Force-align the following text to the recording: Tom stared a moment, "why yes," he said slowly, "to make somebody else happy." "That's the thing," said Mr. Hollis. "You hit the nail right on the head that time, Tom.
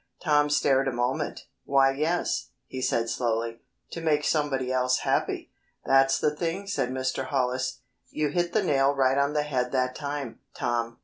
Tom 0.19 0.49
stared 0.49 0.87
a 0.87 0.91
moment, 0.91 1.41
"why 1.63 1.91
yes," 1.91 2.49
he 2.65 2.81
said 2.81 3.07
slowly, 3.07 3.61
"to 3.91 4.01
make 4.01 4.23
somebody 4.23 4.73
else 4.73 5.01
happy." 5.01 5.51
"That's 5.85 6.17
the 6.17 6.35
thing," 6.35 6.65
said 6.65 6.89
Mr. 6.89 7.25
Hollis. 7.27 7.81
"You 8.09 8.29
hit 8.29 8.51
the 8.51 8.63
nail 8.63 8.93
right 8.95 9.19
on 9.19 9.33
the 9.33 9.43
head 9.43 9.71
that 9.73 9.93
time, 9.93 10.39
Tom. 10.55 10.97